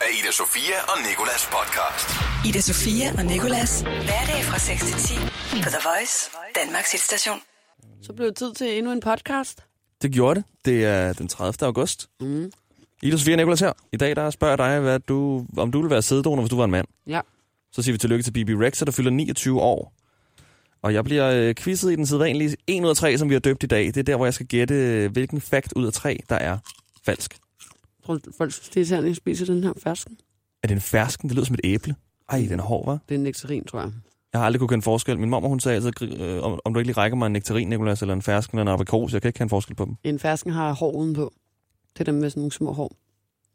af 0.00 0.10
Ida 0.18 0.32
Sofia 0.32 0.78
og 0.92 0.96
Nikolas 1.08 1.42
podcast. 1.56 2.08
Ida 2.48 2.60
Sofia 2.60 3.06
og 3.18 3.24
Nikolas. 3.24 3.80
Hverdag 3.80 4.40
fra 4.48 4.58
6 4.58 4.80
til 4.84 4.94
10 4.94 5.14
på 5.64 5.68
The 5.74 5.82
Voice, 5.88 6.30
Danmarks 6.54 6.92
hitstation. 6.92 7.38
Så 8.02 8.12
blev 8.12 8.26
det 8.28 8.36
tid 8.36 8.54
til 8.54 8.78
endnu 8.78 8.92
en 8.92 9.00
podcast. 9.00 9.64
Det 10.02 10.12
gjorde 10.12 10.34
det. 10.40 10.44
Det 10.64 10.84
er 10.84 11.12
den 11.12 11.28
30. 11.28 11.66
august. 11.66 12.08
Mm. 12.20 12.52
Ida 13.02 13.16
Sofia 13.16 13.36
Nikolas 13.36 13.60
her. 13.60 13.72
I 13.92 13.96
dag 13.96 14.16
der 14.16 14.30
spørger 14.30 14.52
jeg 14.52 14.58
dig, 14.58 14.80
hvad 14.80 15.00
du, 15.00 15.46
om 15.56 15.72
du 15.72 15.80
vil 15.80 15.90
være 15.90 16.02
sæddonor, 16.02 16.42
hvis 16.42 16.50
du 16.50 16.56
var 16.56 16.64
en 16.64 16.70
mand. 16.70 16.86
Ja. 17.06 17.20
Så 17.72 17.82
siger 17.82 17.92
vi 17.94 17.98
tillykke 17.98 18.22
til 18.22 18.32
Bibi 18.32 18.54
Rex, 18.54 18.78
der 18.78 18.92
fylder 18.92 19.10
29 19.10 19.60
år. 19.60 19.92
Og 20.82 20.94
jeg 20.94 21.04
bliver 21.04 21.30
øh, 21.30 21.54
quizzet 21.54 21.92
i 21.92 21.96
den 21.96 22.06
sædvanlige 22.06 22.56
1 22.66 22.84
ud 22.84 22.88
af 22.90 22.96
3, 22.96 23.18
som 23.18 23.28
vi 23.28 23.34
har 23.34 23.40
døbt 23.40 23.62
i 23.62 23.66
dag. 23.66 23.86
Det 23.86 23.96
er 23.96 24.02
der, 24.02 24.16
hvor 24.16 24.26
jeg 24.26 24.34
skal 24.34 24.46
gætte, 24.46 24.74
øh, 24.74 25.12
hvilken 25.12 25.40
fakt 25.40 25.72
ud 25.76 25.86
af 25.86 25.92
3, 25.92 26.18
der 26.28 26.36
er 26.36 26.58
falsk. 27.04 27.36
Folk 28.38 28.52
synes, 28.52 28.68
det 28.68 28.80
er 28.80 28.84
sådan, 28.84 29.10
at 29.10 29.16
spiser 29.16 29.46
den 29.46 29.64
her 29.64 29.72
fersken? 29.82 30.18
Er 30.62 30.68
det 30.68 30.74
en 30.74 30.80
fersken? 30.80 31.28
Det 31.28 31.36
lyder 31.36 31.46
som 31.46 31.54
et 31.54 31.60
æble. 31.64 31.94
Ej, 32.28 32.46
den 32.50 32.58
er 32.58 32.64
hård, 32.64 32.88
hva'? 32.88 33.04
Det 33.08 33.14
er 33.14 33.18
en 33.18 33.22
nektarin, 33.24 33.64
tror 33.64 33.80
jeg. 33.80 33.92
Jeg 34.32 34.40
har 34.40 34.46
aldrig 34.46 34.58
kunne 34.58 34.68
kende 34.68 34.82
forskel. 34.82 35.18
Min 35.18 35.30
mor, 35.30 35.48
hun 35.48 35.60
sagde 35.60 35.76
altid, 35.76 36.20
øh, 36.20 36.42
om, 36.42 36.60
om 36.64 36.74
du 36.74 36.80
ikke 36.80 36.88
lige 36.88 36.96
rækker 36.96 37.16
mig 37.16 37.26
en 37.26 37.32
nektarin, 37.32 37.68
Nicolas, 37.68 38.00
eller 38.02 38.14
en 38.14 38.22
fersken 38.22 38.58
eller 38.58 38.72
en 38.72 38.74
aprikos. 38.74 39.12
Jeg 39.12 39.22
kan 39.22 39.28
ikke 39.28 39.38
kende 39.38 39.50
forskel 39.50 39.74
på 39.76 39.84
dem. 39.84 39.96
En 40.04 40.18
fersken 40.18 40.52
har 40.52 40.72
hår 40.72 40.92
udenpå. 40.92 41.32
Det 41.92 42.00
er 42.00 42.04
dem 42.04 42.14
med 42.14 42.30
sådan 42.30 42.40
nogle 42.40 42.52
små 42.52 42.72
hår. 42.72 42.96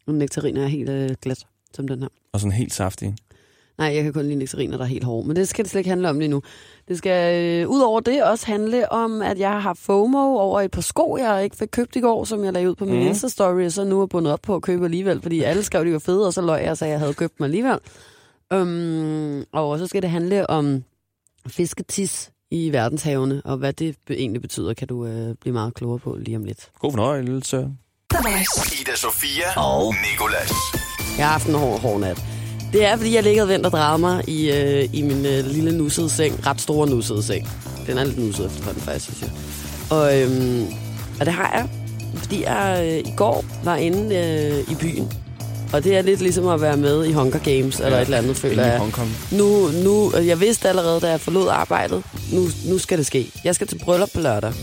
Og 0.08 0.14
en 0.14 0.20
nektarin 0.20 0.58
er 0.58 0.68
helt 0.68 0.90
øh, 0.90 1.10
glat, 1.22 1.48
som 1.74 1.88
den 1.88 2.02
her. 2.02 2.08
Og 2.34 2.40
sådan 2.40 2.52
helt 2.52 2.74
saftig. 2.74 3.16
Nej, 3.78 3.96
jeg 3.96 4.04
kan 4.04 4.14
kun 4.14 4.24
lide 4.24 4.36
nektariner, 4.36 4.78
der 4.78 4.84
er 4.84 4.88
helt 4.90 5.04
hårde. 5.04 5.28
Men 5.28 5.36
det 5.36 5.48
skal 5.48 5.64
det 5.66 5.72
slet 5.72 5.80
ikke 5.80 5.90
handle 5.90 6.10
om 6.10 6.20
lige 6.20 6.30
nu. 6.30 6.42
Det 6.88 6.98
skal 6.98 7.44
øh, 7.44 7.70
ud 7.70 7.82
over 7.82 8.00
det 8.00 8.24
også 8.24 8.46
handle 8.46 8.92
om, 8.92 9.22
at 9.22 9.40
jeg 9.40 9.62
har 9.62 9.74
FOMO 9.74 10.38
over 10.38 10.62
et 10.62 10.72
par 10.72 10.82
sko, 10.82 11.18
jeg 11.18 11.44
ikke 11.44 11.56
fik 11.56 11.68
købt 11.72 11.96
i 11.96 12.00
går, 12.00 12.24
som 12.24 12.44
jeg 12.44 12.54
lagde 12.54 12.70
ud 12.70 12.76
på 12.76 12.86
min 12.86 13.00
Mhm. 13.00 13.08
Insta-story, 13.12 13.66
og 13.66 13.72
så 13.72 13.84
nu 13.84 14.02
er 14.02 14.06
bundet 14.06 14.34
op 14.34 14.40
på 14.42 14.56
at 14.56 14.62
købe 14.62 14.86
alligevel, 14.86 15.22
fordi 15.22 15.42
alle 15.44 15.64
skrev, 15.64 15.86
de 15.86 15.94
var 15.94 16.00
fede, 16.00 16.28
og 16.28 16.34
så 16.34 16.42
løg 16.42 16.62
jeg 16.64 16.72
og 16.72 16.78
sagde, 16.78 16.90
at 16.90 16.94
jeg 16.94 17.00
havde 17.00 17.14
købt 17.14 17.38
dem 17.38 17.44
alligevel. 17.44 17.78
Um, 18.56 19.44
og 19.54 19.80
så 19.80 19.88
skal 19.88 20.02
det 20.02 20.10
handle 20.10 20.50
om 20.50 20.84
fisketis 21.48 22.32
i 22.52 22.70
verdenshavene, 22.72 23.42
og 23.46 23.58
hvad 23.58 23.74
det 23.74 23.96
egentlig 24.10 24.42
betyder, 24.42 24.74
kan 24.74 24.88
du 24.88 25.06
øh, 25.06 25.36
blive 25.42 25.54
meget 25.54 25.74
klogere 25.74 26.00
på 26.00 26.16
lige 26.20 26.38
om 26.38 26.44
lidt. 26.44 26.70
God 26.80 26.92
fornøjelse. 26.92 27.58
Ida 28.82 28.96
Sofia 28.96 29.60
og 29.62 29.94
Nikolas. 30.12 30.52
Jeg 31.18 31.26
har 31.26 31.32
haft 31.32 31.48
en 31.48 31.56
hård, 31.56 31.80
hård 31.80 32.00
nat. 32.00 32.35
Det 32.74 32.86
er, 32.86 32.98
fordi 32.98 33.16
jeg 33.16 33.24
ligger 33.24 33.44
og 33.44 33.50
venter 33.50 33.98
mig 33.98 34.30
i, 34.30 34.52
øh, 34.52 34.90
i 34.94 35.02
min 35.02 35.26
øh, 35.26 35.46
lille 35.46 35.78
nussede 35.78 36.10
seng. 36.10 36.48
Ret 36.48 36.62
store 36.62 36.88
nussede 36.90 37.24
seng. 37.24 37.50
Den 37.88 37.98
er 37.98 38.04
lidt 38.04 38.20
nusset 38.20 38.46
efterhånden, 38.46 38.82
faktisk, 38.82 39.06
synes 39.06 39.22
jeg. 39.22 39.30
Og, 39.98 40.22
øhm, 40.22 40.66
og 41.20 41.26
det 41.26 41.34
har 41.34 41.52
jeg, 41.54 41.68
fordi 42.16 42.44
jeg 42.44 42.86
øh, 42.88 43.12
i 43.14 43.14
går 43.18 43.46
var 43.64 43.76
inde 43.76 44.16
øh, 44.16 44.72
i 44.72 44.76
byen. 44.76 45.12
Og 45.74 45.84
det 45.84 45.98
er 45.98 46.02
lidt 46.02 46.22
ligesom 46.22 46.48
at 46.48 46.62
være 46.62 46.78
med 46.78 47.06
i 47.06 47.12
Hunger 47.12 47.40
Games, 47.40 47.80
eller 47.80 47.96
Ja, 47.96 48.02
et 48.02 48.06
eller 48.06 48.18
andet, 48.18 48.38
føler 48.38 48.66
jeg. 48.66 48.80
Hongkong. 48.80 49.10
Nu, 49.32 49.68
nu, 49.84 50.12
jeg 50.26 50.40
vidste 50.40 50.70
allerede, 50.70 51.00
da 51.00 51.10
jeg 51.10 51.20
forlod 51.22 51.48
arbejdet, 51.50 52.04
nu, 52.34 52.48
nu 52.66 52.78
skal 52.78 52.98
det 52.98 53.06
ske. 53.06 53.32
Jeg 53.44 53.56
skal 53.56 53.68
til 53.68 53.80
bryllup 53.86 54.10
på 54.14 54.20
lørdag. 54.22 54.54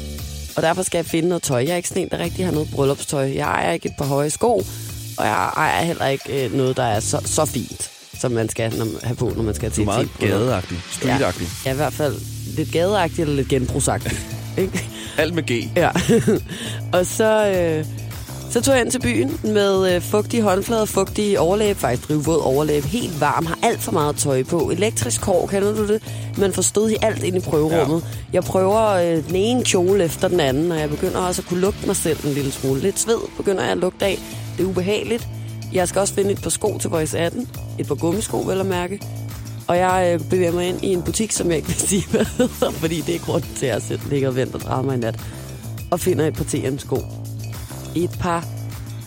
Og 0.57 0.63
derfor 0.63 0.83
skal 0.83 0.99
jeg 0.99 1.07
finde 1.07 1.29
noget 1.29 1.43
tøj. 1.43 1.59
Jeg 1.59 1.73
er 1.73 1.77
ikke 1.77 1.89
sådan 1.89 2.03
en, 2.03 2.09
der 2.09 2.19
rigtig 2.19 2.45
har 2.45 2.53
noget 2.53 2.69
bryllupstøj. 2.75 3.23
Jeg 3.35 3.47
ejer 3.47 3.73
ikke 3.73 3.89
et 3.89 3.95
par 3.99 4.05
høje 4.05 4.31
sko, 4.31 4.63
og 5.19 5.25
jeg 5.27 5.51
ejer 5.57 5.85
heller 5.85 6.07
ikke 6.07 6.45
øh, 6.45 6.55
noget, 6.55 6.77
der 6.77 6.83
er 6.85 7.01
så, 7.01 7.21
så 7.25 7.45
fint, 7.45 7.91
som 8.21 8.33
man 8.33 8.49
skal 8.49 8.77
når, 8.79 8.87
have 9.03 9.17
på, 9.17 9.33
når 9.37 9.43
man 9.43 9.55
skal 9.55 9.71
Du 9.71 9.75
til 9.75 9.81
er 9.81 9.83
et 9.83 9.87
meget 9.87 10.01
fint 10.09 10.19
bryllup. 10.19 10.39
gadeagtig. 10.41 10.79
Streetagtig. 10.93 11.47
Ja, 11.67 11.73
i 11.73 11.77
hvert 11.77 11.93
fald 11.93 12.15
lidt 12.57 12.73
gadeagtigt 12.73 13.21
eller 13.21 13.37
lidt 13.37 13.49
genbrugsagtigt. 13.49 14.21
ikke? 14.59 14.85
Alt 15.19 15.35
med 15.35 15.43
G. 15.43 15.77
Ja. 15.77 15.91
og 16.99 17.07
så, 17.07 17.47
øh, 17.49 17.85
så 18.51 18.61
tog 18.61 18.75
jeg 18.75 18.83
ind 18.85 18.91
til 18.91 19.01
byen 19.01 19.41
med 19.45 19.95
øh, 19.95 20.03
fugtige 20.03 20.43
håndflader, 20.43 20.85
fugtige 20.85 21.41
overlæb, 21.41 21.77
faktisk 21.77 22.09
drivvåd 22.09 22.41
overlæb, 22.41 22.85
helt 22.85 23.21
varm, 23.21 23.47
har 23.47 23.59
alt 23.63 23.81
for 23.83 23.93
meget 23.93 24.17
tøj 24.17 24.43
på. 24.43 24.71
Elektrisk 24.71 25.25
hår, 25.25 25.47
kender 25.47 25.75
du 25.75 25.87
det? 25.89 26.03
Man 26.39 26.53
får 26.53 26.63
stød 26.63 26.91
i 26.91 26.97
alt 27.03 27.23
ind 27.23 27.37
i 27.37 27.41
prøverummet. 27.41 28.03
Ja. 28.03 28.07
Jeg 28.33 28.45
prøver 28.45 28.87
øh, 28.89 29.27
den 29.29 29.35
ene 29.37 29.65
kjole 29.65 30.05
efter 30.05 30.29
den 30.29 30.41
anden, 30.41 30.73
og 30.73 30.79
jeg 30.79 30.91
begynder 30.91 31.19
også 31.19 31.43
at 31.43 31.49
kunne 31.49 31.61
lugte 31.61 31.87
mig 31.87 31.97
selv 31.97 32.27
en 32.27 32.33
lille 32.35 32.53
smule. 32.53 32.81
Lidt 32.81 32.99
sved 32.99 33.19
begynder 33.37 33.63
jeg 33.63 33.73
at 33.73 33.79
lugte 33.79 34.05
af. 34.07 34.19
Det 34.57 34.65
er 34.65 34.69
ubehageligt. 34.69 35.29
Jeg 35.73 35.89
skal 35.89 36.01
også 36.01 36.15
finde 36.15 36.31
et 36.31 36.43
par 36.43 36.51
sko 36.51 36.79
til 36.79 36.91
Voice 36.91 37.19
18. 37.19 37.49
Et 37.79 37.87
par 37.87 37.95
gummisko, 37.95 38.39
vel 38.41 38.61
at 38.61 38.67
mærke. 38.67 39.01
Og 39.69 39.77
jeg 39.77 40.11
øh, 40.15 40.29
bevæger 40.31 40.53
mig 40.53 40.69
ind 40.69 40.85
i 40.85 40.93
en 40.93 41.03
butik, 41.03 41.33
som 41.33 41.49
jeg 41.49 41.57
ikke 41.57 41.69
vil 41.69 41.77
sige, 41.77 42.07
hvad 42.11 42.25
hedder, 42.25 42.71
fordi 42.83 43.01
det 43.01 43.15
er 43.15 43.19
grund 43.19 43.43
til, 43.57 43.67
at 43.67 43.73
jeg 43.73 43.83
selv 43.83 44.01
ligger 44.11 44.29
og 44.29 44.37
venter 44.37 44.69
og 44.69 44.85
mig 44.85 44.97
i 44.97 44.99
nat. 44.99 45.21
Og 45.91 46.01
finder 46.01 46.27
et 46.27 46.35
par 46.35 46.45
TM-sko. 46.45 46.99
Et 47.97 48.11
par 48.21 48.47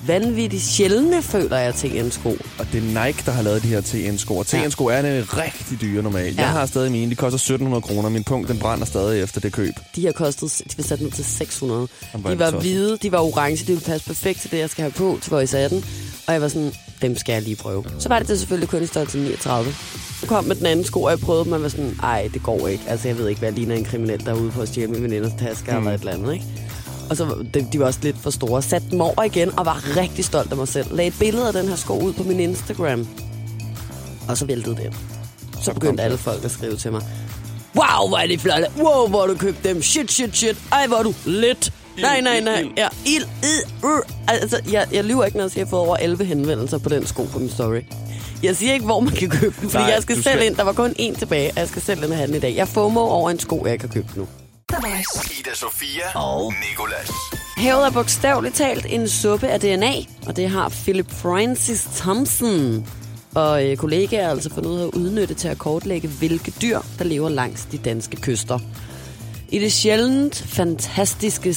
vanvittigt 0.08 0.64
sjældne, 0.64 1.22
føler 1.22 1.58
jeg, 1.58 1.76
TM-sko. 1.76 2.30
Og 2.60 2.68
det 2.72 2.78
er 2.78 3.06
Nike, 3.06 3.24
der 3.26 3.32
har 3.32 3.42
lavet 3.42 3.64
de 3.64 3.68
her 3.68 3.82
TN-sko. 3.82 4.38
Og 4.38 4.48
TN-sko 4.48 4.86
er 4.86 5.02
nemlig 5.02 5.38
rigtig 5.38 5.82
dyre 5.82 6.04
normalt. 6.04 6.38
Ja. 6.38 6.42
Jeg 6.42 6.52
har 6.52 6.66
stadig 6.66 6.92
mine. 6.92 7.12
De 7.12 7.16
koster 7.16 7.38
1700 7.38 7.82
kroner. 7.82 8.10
Min 8.10 8.24
punkt, 8.24 8.48
den 8.48 8.60
brænder 8.60 8.86
stadig 8.86 9.24
efter 9.24 9.42
det 9.42 9.54
køb. 9.54 9.74
De 9.96 10.06
har 10.06 10.12
kostet, 10.12 10.62
de 10.72 10.78
var 10.78 10.84
sat 10.84 11.02
ned 11.02 11.12
til 11.12 11.26
600. 11.26 11.88
Jamen, 12.14 12.22
hvor 12.22 12.32
er 12.32 12.36
De 12.36 12.40
var 12.40 12.60
hvide, 12.60 12.98
de 13.02 13.12
var 13.12 13.20
orange, 13.20 13.58
de 13.58 13.68
ville 13.68 13.82
passe 13.86 14.08
perfekt 14.08 14.42
til 14.42 14.52
det, 14.52 14.58
jeg 14.58 14.70
skal 14.70 14.82
have 14.82 14.92
på 14.92 15.20
til 15.22 15.32
Voice 15.32 15.60
18. 15.60 15.86
Og 16.28 16.34
jeg 16.34 16.42
var 16.42 16.48
sådan, 16.48 16.72
dem 17.02 17.18
skal 17.18 17.34
jeg 17.34 17.42
lige 17.42 17.56
prøve. 17.56 17.84
Så 18.00 18.10
var 18.10 18.20
det 18.20 18.28
det 18.28 18.40
selvfølgelig 18.40 18.70
kun 18.70 18.84
i 18.84 18.86
størrelse 18.86 19.18
39. 19.18 19.74
Så 20.20 20.28
kom 20.28 20.44
med 20.44 20.56
den 20.56 20.66
anden 20.66 20.86
sko, 20.86 21.04
og 21.04 21.12
jeg 21.12 21.20
prøvede, 21.20 21.50
man 21.50 21.62
var 21.62 21.70
sådan, 21.70 22.00
ej, 22.04 22.30
det 22.34 22.44
går 22.44 22.68
ikke. 22.68 22.84
Altså, 22.88 23.08
jeg 23.08 23.18
ved 23.18 23.28
ikke, 23.28 23.40
hvad 23.40 23.50
jeg 23.50 23.58
ligner 23.58 23.76
en 23.76 23.86
kriminel, 23.86 24.26
der 24.26 24.32
er 24.32 24.36
ude 24.36 24.52
på 24.52 24.62
at 24.62 24.68
stjæle 24.68 24.92
min 24.92 25.04
veninders 25.04 25.32
taske 25.40 25.72
mm. 25.72 25.78
eller 25.78 25.92
et 25.92 26.00
eller 26.00 26.14
andet, 26.14 26.34
ikke? 26.34 26.46
Og 27.10 27.18
så 27.18 27.46
de, 27.54 27.68
de 27.74 27.80
var 27.80 27.86
også 27.86 28.00
lidt 28.04 28.18
for 28.22 28.30
store. 28.30 28.62
Satte 28.62 28.88
dem 28.92 29.02
over 29.02 29.24
igen, 29.24 29.60
og 29.60 29.66
var 29.66 29.98
rigtig 29.98 30.26
stolt 30.26 30.52
af 30.52 30.58
mig 30.58 30.68
selv. 30.68 30.96
Lagde 30.96 31.08
et 31.08 31.16
billede 31.20 31.48
af 31.48 31.54
den 31.54 31.68
her 31.68 31.76
sko 31.76 32.00
ud 32.00 32.14
på 32.14 32.24
min 32.24 32.40
Instagram. 32.40 33.08
Og 34.28 34.38
så 34.38 34.46
væltede 34.46 34.76
det. 34.76 34.94
Så 35.62 35.74
begyndte 35.74 36.04
alle 36.04 36.18
folk 36.18 36.46
at 36.46 36.52
skrive 36.52 36.76
til 36.78 36.92
mig. 36.92 37.02
Wow, 37.76 38.08
hvor 38.08 38.18
er 38.18 38.28
de 38.28 38.38
flotte. 38.40 38.68
Wow, 38.78 39.08
hvor 39.08 39.28
du 39.28 39.36
købt 39.36 39.64
dem. 39.64 39.82
Shit, 39.82 40.12
shit, 40.12 40.38
shit. 40.38 40.58
Ej, 40.72 40.88
hvor 40.88 40.98
er 40.98 41.04
du 41.04 41.14
lidt. 41.26 41.74
Nej, 42.02 42.22
nej, 42.22 42.40
nej. 42.40 42.66
Ja, 42.78 42.88
ild, 43.06 43.24
ild, 43.44 43.84
uh. 43.84 44.00
Altså, 44.28 44.60
jeg, 44.72 44.88
jeg 44.94 45.04
lyver 45.04 45.26
ikke, 45.26 45.38
når 45.38 45.44
jeg 45.44 45.52
siger, 45.52 45.66
at 45.66 45.68
jeg 45.72 45.78
har 45.78 45.78
fået 45.78 45.88
over 45.88 45.98
11 45.98 46.26
henvendelser 46.26 46.78
på 46.78 46.90
den 46.90 47.06
sko 47.08 47.24
på 47.24 47.40
min 47.40 47.50
story. 47.50 47.82
Jeg 48.44 48.56
siger 48.56 48.74
ikke, 48.74 48.86
hvor 48.86 49.00
man 49.00 49.14
kan 49.14 49.30
købe 49.30 49.56
den, 49.62 49.70
fordi 49.70 49.84
Nej, 49.84 49.92
jeg 49.94 50.02
skal 50.02 50.16
du 50.18 50.22
selv 50.22 50.36
skal- 50.38 50.46
ind. 50.48 50.56
Der 50.56 50.64
var 50.64 50.74
kun 50.74 50.92
én 51.00 51.20
tilbage, 51.20 51.52
og 51.52 51.60
jeg 51.60 51.68
skal 51.68 51.82
selv 51.82 52.04
ind 52.04 52.12
og 52.12 52.18
have 52.18 52.28
den 52.28 52.36
i 52.36 52.40
dag. 52.40 52.56
Jeg 52.56 52.68
får 52.68 52.82
FOMO 52.82 53.00
over 53.02 53.30
en 53.30 53.40
sko, 53.40 53.62
jeg 53.66 53.74
ikke 53.74 53.86
har 53.88 53.94
købt 53.94 54.18
nu. 54.18 54.28
The 54.72 54.78
Voice. 54.82 55.40
Ida 55.40 55.56
Sofia 55.56 56.04
og 56.16 56.54
Nikolas. 56.70 57.12
Havet 57.58 57.86
er 57.86 57.92
bogstaveligt 57.92 58.56
talt 58.56 58.86
en 58.90 59.08
suppe 59.08 59.48
af 59.48 59.60
DNA, 59.60 59.94
og 60.28 60.36
det 60.36 60.50
har 60.50 60.70
Philip 60.70 61.12
Francis 61.12 61.84
Thompson 61.96 62.88
og 63.36 63.66
øh, 63.66 63.78
kollegaer 63.78 64.30
altså 64.30 64.54
fundet 64.54 64.70
ud 64.70 64.80
af 64.80 64.84
at 64.88 64.94
udnytte 64.94 65.34
til 65.34 65.48
at 65.48 65.58
kortlægge, 65.58 66.08
hvilke 66.08 66.54
dyr, 66.62 66.80
der 67.00 67.06
lever 67.06 67.30
langs 67.30 67.66
de 67.66 67.78
danske 67.78 68.18
kyster. 68.18 68.60
I 69.50 69.60
det 69.60 69.74
sjældent 69.74 70.44
fantastiske 70.48 71.54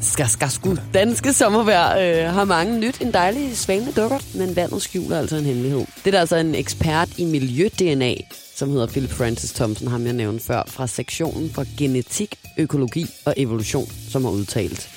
skal, 0.00 0.28
skal 0.28 0.50
sgu 0.50 0.76
danske 0.94 1.32
sommervejr 1.32 2.26
øh, 2.26 2.34
har 2.34 2.44
mange 2.44 2.80
nyt 2.80 3.00
en 3.00 3.12
dejlig 3.12 3.56
svane 3.56 3.92
dukker, 3.96 4.18
men 4.34 4.56
vandet 4.56 4.82
skjuler 4.82 5.18
altså 5.18 5.36
en 5.36 5.44
hemmelighed. 5.44 5.80
Det 5.80 6.06
er 6.06 6.10
der 6.10 6.20
altså 6.20 6.36
en 6.36 6.54
ekspert 6.54 7.08
i 7.18 7.24
miljø-DNA, 7.24 8.14
som 8.54 8.70
hedder 8.70 8.86
Philip 8.86 9.10
Francis 9.10 9.52
Thompson, 9.52 9.88
ham 9.88 10.04
jeg 10.04 10.12
nævnte 10.12 10.44
før, 10.44 10.62
fra 10.66 10.86
sektionen 10.86 11.50
for 11.50 11.64
genetik, 11.78 12.36
økologi 12.58 13.06
og 13.24 13.34
evolution, 13.36 13.88
som 14.10 14.24
har 14.24 14.30
udtalt. 14.30 14.88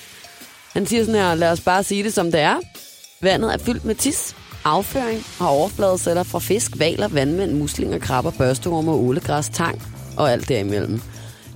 Han 0.74 0.86
siger 0.86 1.06
sådan 1.06 1.22
her, 1.22 1.36
lad 1.36 1.52
os 1.52 1.62
bare 1.62 1.84
sige 1.84 2.04
det 2.04 2.14
som 2.14 2.32
det 2.32 2.40
er. 2.40 2.56
Vandet 3.22 3.54
er 3.54 3.58
fyldt 3.58 3.86
med 3.86 3.96
tis, 3.96 4.36
afføring 4.64 5.24
og 5.40 5.48
overfladeceller 5.48 6.24
fra 6.24 6.40
fisk, 6.40 6.72
valer, 6.80 7.08
vandmænd, 7.08 7.52
muslinger, 7.52 8.00
krabber, 8.00 8.32
børsteorme, 8.32 8.92
ålegræs, 8.92 9.50
tang 9.50 9.82
og 10.18 10.32
alt 10.32 10.50
derimellem. 10.50 11.02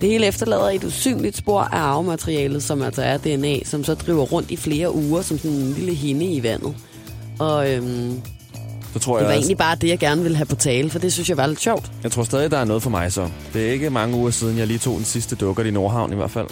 Det 0.01 0.09
hele 0.09 0.25
efterlader 0.28 0.69
et 0.69 0.84
usynligt 0.84 1.38
spor 1.38 1.62
af 1.62 1.78
arvematerialet, 1.79 2.63
som 2.63 2.81
altså 2.81 3.01
er 3.01 3.17
DNA, 3.17 3.63
som 3.66 3.84
så 3.84 3.94
driver 3.94 4.23
rundt 4.23 4.51
i 4.51 4.56
flere 4.57 4.95
uger 4.95 5.22
som 5.22 5.38
sådan 5.38 5.57
en 5.57 5.73
lille 5.73 5.94
hinde 5.94 6.25
i 6.25 6.44
vandet. 6.44 6.75
Og 7.39 7.72
øhm, 7.72 8.22
Så 8.93 8.99
tror 8.99 9.14
det 9.14 9.22
jeg, 9.22 9.28
var 9.28 9.35
også, 9.35 9.40
egentlig 9.40 9.58
bare 9.58 9.75
det, 9.75 9.87
jeg 9.87 9.99
gerne 9.99 10.22
ville 10.22 10.37
have 10.37 10.46
på 10.46 10.55
tale, 10.55 10.90
for 10.90 10.99
det 10.99 11.14
synes 11.14 11.29
jeg 11.29 11.37
var 11.37 11.47
lidt 11.47 11.61
sjovt. 11.61 11.91
jeg 12.03 12.11
tror 12.11 12.23
stadig, 12.23 12.52
der 12.52 12.58
er 12.58 12.66
noget 12.66 12.84
for 12.84 12.90
mig 12.90 13.11
så. 13.11 13.29
Det 13.53 13.67
er 13.67 13.72
ikke 13.72 13.90
mange 13.90 14.16
uger 14.17 14.31
siden, 14.31 14.58
jeg 14.58 14.67
lige 14.67 14.79
tog 14.79 14.96
den 14.97 15.05
sidste 15.05 15.35
dukker 15.35 15.64
i 15.64 15.72
Nordhavn 15.72 16.14
i 16.14 16.16
hvert 16.16 16.31
fald. 16.31 16.47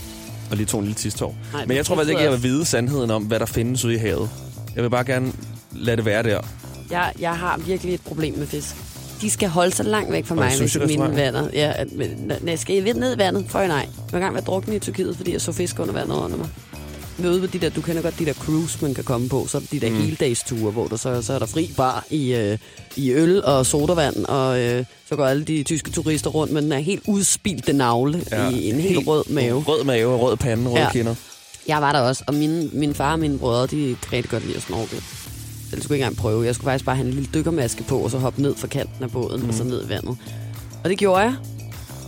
Og 0.52 0.58
lige 0.58 0.66
tog 0.66 0.80
en 0.80 0.86
lille 0.86 0.96
tistår. 0.96 1.36
Nej, 1.54 1.62
Men 1.66 1.70
jeg 1.70 1.78
det 1.78 1.86
tror 1.86 1.96
faktisk 1.96 2.10
ikke, 2.10 2.22
jeg 2.24 2.32
vil 2.32 2.44
vide 2.44 2.66
sandheden 2.66 3.12
om, 3.12 3.24
hvad 3.24 3.40
der 3.40 3.46
findes 3.46 3.86
ude 3.86 3.94
i 3.94 3.98
havet. 3.98 4.30
Jeg 4.76 4.84
vil 4.84 4.90
bare 4.90 5.04
gerne 5.04 5.32
lade 5.72 5.98
det 5.98 6.06
være 6.06 6.24
der. 6.24 6.40
Jeg, 6.92 7.14
jeg 7.20 7.32
har 7.38 7.58
virkelig 7.58 7.94
et 7.94 8.02
problem 8.02 8.38
med 8.38 8.48
fisk. 8.48 8.76
De 9.22 9.30
skal 9.30 9.50
holde 9.50 9.76
sig 9.76 9.86
langt 9.86 10.12
væk 10.12 10.26
fra 10.26 10.36
Og 10.36 10.40
mig, 10.40 10.58
hvis 10.60 10.78
mine 10.88 11.16
vandet. 11.16 11.50
Ja, 11.54 11.72
at- 11.76 11.92
men 11.92 12.10
når 12.42 12.50
jeg 12.50 12.60
skal 12.60 12.76
ned 13.00 13.16
i 13.16 13.18
vandet, 13.18 13.46
jeg 13.60 13.68
nej. 13.68 13.78
Jeg 13.78 13.88
var 14.12 14.18
engang 14.18 14.34
været 14.34 14.48
drukne 14.48 14.76
i 14.76 14.80
Tyrkiet, 14.80 15.18
fordi 15.18 15.34
jeg 15.34 15.42
så 15.42 15.52
fisk 15.52 15.80
under 15.80 15.94
vandet 15.94 16.16
under 16.16 16.38
mig. 16.38 16.50
Er 17.24 17.30
ude 17.30 17.40
på 17.42 17.48
de 17.48 17.60
der, 17.60 17.70
du 17.70 17.82
kender 17.82 18.02
godt 18.02 18.20
de 18.20 18.26
der 18.26 18.34
cruise, 18.34 18.78
man 18.82 18.94
kan 18.94 19.04
komme 19.04 19.30
på. 19.30 19.48
Så 19.48 19.58
er 19.58 19.62
de 19.72 19.80
der 19.80 19.90
mm. 19.90 19.96
heldagsture, 20.02 20.72
hvor 20.72 20.88
der 20.88 20.96
så, 20.96 21.22
så 21.22 21.34
er 21.34 21.40
der 21.40 21.46
fri 21.46 21.72
bar 21.78 22.06
i, 22.10 22.34
øh, 22.34 22.58
i 22.96 23.12
øl 23.12 23.44
og 23.46 23.66
sodavand, 23.66 24.26
og 24.26 24.60
øh, 24.60 24.86
så 25.10 25.16
går 25.16 25.26
alle 25.26 25.44
de 25.44 25.64
tyske 25.64 25.92
turister 25.92 26.30
rundt 26.30 26.54
med 26.54 26.62
den 26.62 26.72
her 26.72 26.80
helt 26.80 27.04
udspildte 27.08 27.74
navle 27.74 28.24
ja. 28.32 28.50
i 28.50 28.70
en 28.70 28.76
helt 28.80 29.08
rød 29.08 29.24
mave. 29.30 29.64
Rød 29.68 29.84
mave, 29.84 30.16
rød 30.18 30.38
pande, 30.38 30.70
røde 30.70 30.80
Ja. 30.82 30.92
kinder. 30.92 31.16
Jeg 31.68 31.82
var 31.82 31.92
der 31.92 32.00
også, 32.00 32.24
og 32.28 32.34
min, 32.34 32.70
min 32.74 32.94
far 32.94 33.12
og 33.14 33.20
mine 33.20 33.40
brødre, 33.40 33.68
de 33.68 33.96
kan 34.02 34.14
rigtig 34.14 34.30
godt 34.32 34.46
lide 34.46 34.56
at 34.58 34.64
snorke. 34.64 34.96
Eller 35.72 35.84
skulle 35.84 35.96
ikke 35.96 36.06
engang 36.06 36.18
prøve. 36.18 36.46
Jeg 36.46 36.56
skulle 36.56 36.66
faktisk 36.66 36.86
bare 36.86 36.96
have 36.96 37.08
en 37.08 37.14
lille 37.14 37.30
dykkermaske 37.34 37.84
på, 37.84 37.98
og 37.98 38.12
så 38.12 38.18
hoppe 38.18 38.42
ned 38.42 38.56
fra 38.56 38.68
kanten 38.68 39.04
af 39.04 39.12
båden, 39.12 39.42
mm. 39.42 39.50
og 39.50 39.54
så 39.54 39.64
ned 39.64 39.86
i 39.86 39.90
vandet. 39.90 40.18
Og 40.84 40.90
det 40.90 40.98
gjorde 40.98 41.22
jeg. 41.22 41.36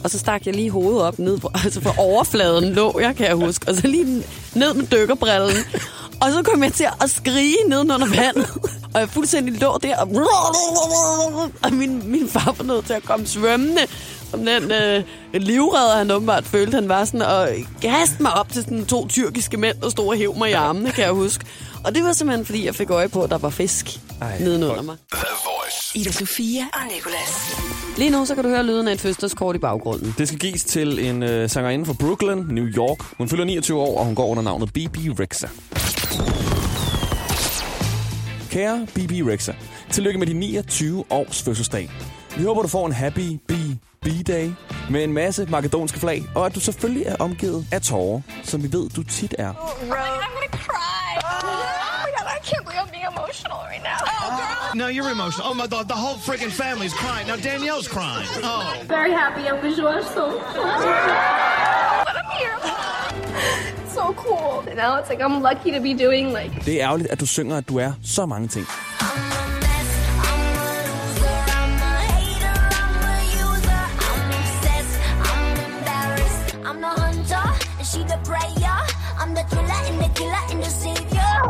Og 0.04 0.10
så 0.10 0.20
stak 0.20 0.46
jeg 0.46 0.56
lige 0.56 0.72
hovedet 0.72 1.02
op 1.02 1.20
ned 1.20 1.38
på, 1.38 1.52
altså 1.64 1.82
for 1.82 1.96
overfladen 1.98 2.74
lå 2.74 3.00
jeg, 3.00 3.16
kan 3.16 3.28
jeg 3.28 3.36
huske. 3.36 3.68
Og 3.68 3.76
så 3.76 3.88
lige 3.88 4.24
ned 4.56 4.74
med 4.74 4.86
dykkerbrillen. 4.88 5.58
Og 6.22 6.32
så 6.32 6.44
kom 6.44 6.64
jeg 6.64 6.74
til 6.74 6.88
at 7.02 7.10
skrige 7.10 7.56
nedenunder 7.68 8.08
vandet. 8.08 8.50
Og 8.94 9.00
jeg 9.00 9.10
fuldstændig 9.10 9.62
lå 9.62 9.78
der, 9.84 9.98
og, 9.98 10.08
og 11.64 11.74
min, 11.74 12.12
min 12.12 12.28
far 12.30 12.56
var 12.58 12.64
nødt 12.64 12.86
til 12.86 12.94
at 12.94 13.04
komme 13.04 13.28
svømmende. 13.28 13.82
Som 14.32 14.46
den 14.46 14.72
øh, 14.72 15.04
livredder, 15.34 15.98
han 15.98 16.12
åbenbart 16.12 16.46
følte, 16.46 16.76
han 16.76 16.90
var 16.90 17.06
sådan, 17.06 17.22
og 17.22 17.48
gaste 17.82 18.24
mig 18.24 18.34
op 18.34 18.50
til 18.52 18.64
sådan 18.64 18.86
to 18.86 19.08
tyrkiske 19.08 19.58
mænd, 19.58 19.78
der 19.82 19.90
stod 19.90 20.08
og 20.08 20.16
hæv 20.16 20.36
mig 20.38 20.50
i 20.50 20.54
armene, 20.54 20.92
kan 20.92 21.04
jeg 21.04 21.12
huske. 21.12 21.46
Og 21.84 21.96
det 21.96 22.04
var 22.04 22.14
simpelthen, 22.14 22.46
fordi 22.46 22.66
jeg 22.66 22.76
fik 22.76 22.90
øje 22.90 23.10
på, 23.10 23.24
at 23.24 23.30
der 23.30 23.38
var 23.38 23.50
fisk 23.50 24.00
Ej, 24.22 24.40
nedenunder 24.40 24.82
mig. 24.82 24.96
Ida 25.96 26.12
Sofia 26.12 26.64
og 26.74 26.80
Nicolas. 26.96 27.58
Lige 27.98 28.10
nu, 28.10 28.26
så 28.26 28.36
kan 28.36 28.44
du 28.44 28.50
høre 28.50 28.64
lyden 28.64 28.88
af 28.88 28.94
et 28.94 29.02
fødselskort 29.02 29.56
i 29.56 29.60
baggrunden. 29.60 30.16
Det 30.18 30.28
skal 30.28 30.40
gives 30.40 30.64
til 30.64 31.00
en 31.08 31.24
øh, 31.24 31.50
sangerinde 31.50 31.86
fra 31.86 31.94
Brooklyn, 31.94 32.38
New 32.38 32.66
York. 32.66 33.18
Hun 33.18 33.30
fylder 33.30 33.44
29 33.46 33.80
år, 33.80 34.00
og 34.00 34.06
hun 34.06 34.16
går 34.16 34.28
under 34.28 34.44
navnet 34.44 34.70
BB 34.70 34.98
Rexa. 35.20 35.48
Kære 38.50 38.88
BB 38.94 39.12
Rexa, 39.12 39.54
tillykke 39.92 40.20
med 40.20 40.28
din 40.28 40.36
29 40.36 41.04
års 41.10 41.42
fødselsdag. 41.42 41.90
Vi 42.38 42.44
håber, 42.44 42.62
du 42.62 42.68
får 42.68 42.86
en 42.86 42.92
happy 42.92 43.38
BB-day 44.06 44.52
med 44.90 45.04
en 45.04 45.14
masse 45.14 45.46
makedonske 45.50 46.00
flag, 46.00 46.24
og 46.36 46.46
at 46.46 46.56
du 46.56 46.60
selvfølgelig 46.60 47.06
er 47.06 47.16
omgivet 47.20 47.66
af 47.72 47.82
tårer, 47.82 48.22
som 48.44 48.64
vi 48.64 48.72
ved, 48.74 48.90
du 48.90 49.04
tit 49.04 49.36
er. 49.40 49.54
I'm 49.54 49.90
gonna 50.36 50.52
cry. 50.52 51.12
Oh 51.24 52.06
my 52.06 52.12
god, 52.18 52.28
I 52.38 52.40
can't 52.50 52.64
believe 52.66 52.82
I'm 52.86 52.92
being 52.96 53.08
emotional 53.16 53.60
right 53.72 53.84
now. 53.92 54.00
Oh, 54.24 54.30
girl. 54.40 54.78
No, 54.82 54.86
you're 54.96 55.12
emotional. 55.18 55.44
Oh 55.50 55.56
my 55.62 55.68
god, 55.76 55.86
the 55.94 56.00
whole 56.04 56.18
freaking 56.28 56.54
family's 56.64 56.96
crying. 57.02 57.26
Now 57.32 57.38
Danielle's 57.50 57.90
crying. 57.96 58.28
Oh. 58.52 58.64
Very 58.98 59.14
happy. 59.22 59.42
I'm 59.50 59.60
visual 59.70 59.96
so. 60.16 60.24
But 62.08 62.16
I'm 62.22 62.30
here. 62.42 62.58
so 63.98 64.04
cool. 64.24 64.52
And 64.70 64.78
now 64.84 64.92
it's 65.00 65.10
like 65.12 65.22
I'm 65.28 65.38
lucky 65.50 65.70
to 65.78 65.82
be 65.88 65.94
doing 66.06 66.26
like 66.40 66.52
Det 66.66 66.74
er 66.82 66.88
ærgerligt, 66.88 67.10
at 67.12 67.20
du 67.20 67.26
synger, 67.26 67.58
at 67.58 67.68
du 67.70 67.78
er 67.78 67.92
så 68.04 68.26
mange 68.26 68.48
ting. 68.48 68.68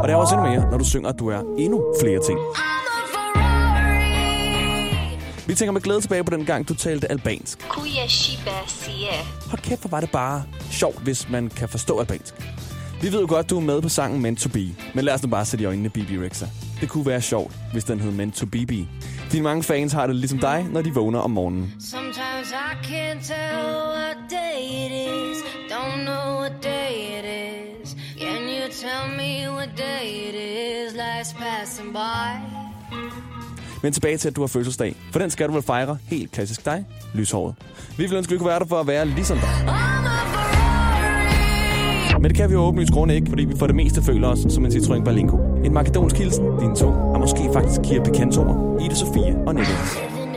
Og 0.01 0.07
det 0.07 0.13
er 0.13 0.17
også 0.17 0.35
endnu 0.35 0.49
mere, 0.49 0.71
når 0.71 0.77
du 0.77 0.83
synger, 0.83 1.09
at 1.09 1.19
du 1.19 1.27
er 1.27 1.41
endnu 1.57 1.93
flere 2.01 2.19
ting. 2.23 2.39
Vi 5.47 5.55
tænker 5.55 5.71
med 5.71 5.81
glæde 5.81 6.01
tilbage 6.01 6.23
på 6.23 6.35
den 6.35 6.45
gang, 6.45 6.67
du 6.69 6.73
talte 6.73 7.11
albansk. 7.11 7.69
Kuya 7.69 8.07
Shiba 8.07 8.51
Sia. 8.67 9.15
Hold 9.49 9.61
kæft, 9.61 9.81
hvor 9.81 9.89
var 9.89 9.99
det 9.99 10.11
bare 10.11 10.43
sjovt, 10.71 11.03
hvis 11.03 11.29
man 11.29 11.49
kan 11.49 11.69
forstå 11.69 11.99
albansk. 11.99 12.33
Vi 13.01 13.11
ved 13.11 13.21
jo 13.21 13.27
godt, 13.29 13.49
du 13.49 13.57
er 13.57 13.61
med 13.61 13.81
på 13.81 13.89
sangen 13.89 14.21
Meant 14.21 14.39
to 14.39 14.49
Be, 14.49 14.69
men 14.93 15.05
lad 15.05 15.13
os 15.13 15.23
nu 15.23 15.29
bare 15.29 15.45
sætte 15.45 15.63
i 15.63 15.65
øjnene 15.65 15.89
BB 15.89 16.09
Rexa. 16.09 16.45
Det 16.81 16.89
kunne 16.89 17.05
være 17.05 17.21
sjovt, 17.21 17.53
hvis 17.71 17.83
den 17.83 17.99
hed 17.99 18.11
Meant 18.11 18.35
to 18.35 18.45
BB. 18.45 18.71
Dine 19.31 19.43
mange 19.43 19.63
fans 19.63 19.93
har 19.93 20.07
det 20.07 20.15
ligesom 20.15 20.39
dig, 20.39 20.65
når 20.71 20.81
de 20.81 20.93
vågner 20.93 21.19
om 21.19 21.31
morgenen. 21.31 21.73
Sometimes 21.79 22.51
I 22.51 22.87
can't 22.87 23.27
tell 23.27 24.00
Men 33.83 33.93
tilbage 33.93 34.17
til, 34.17 34.27
at 34.27 34.35
du 34.35 34.41
har 34.41 34.47
fødselsdag. 34.47 34.95
For 35.11 35.19
den 35.19 35.29
skal 35.29 35.47
du 35.47 35.53
vel 35.53 35.63
fejre 35.63 35.97
helt 36.07 36.31
klassisk 36.31 36.65
dig, 36.65 36.85
lyshåret. 37.13 37.55
Vi 37.97 38.03
vil 38.07 38.17
ønske, 38.17 38.29
at 38.29 38.33
vi 38.33 38.37
kunne 38.37 38.49
være 38.49 38.59
der 38.59 38.65
for 38.65 38.79
at 38.79 38.87
være 38.87 39.05
ligesom 39.05 39.37
dig. 39.37 39.49
Men 42.21 42.29
det 42.29 42.35
kan 42.37 42.49
vi 42.49 42.53
jo 42.53 42.59
åbenlyst 42.59 42.91
grunde 42.91 43.15
ikke, 43.15 43.29
fordi 43.29 43.45
vi 43.45 43.53
for 43.59 43.67
det 43.67 43.75
meste 43.75 44.03
føler 44.03 44.27
os 44.27 44.39
som 44.49 44.65
en 44.65 44.71
Citroën 44.71 45.03
Berlingo. 45.03 45.37
En 45.65 45.73
makedonsk 45.73 46.15
hilsen, 46.15 46.45
din 46.59 46.75
to, 46.75 46.87
og 46.87 47.19
måske 47.19 47.49
faktisk 47.53 47.81
Kia 47.83 48.03
Picantoer, 48.03 48.79
Ida 48.85 48.95
Sofia 48.95 49.35
og 49.47 49.55
Nicholas. 49.55 49.97
Living 49.97 50.31